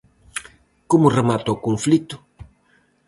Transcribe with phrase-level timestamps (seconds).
[0.91, 2.15] Como remata o conflito?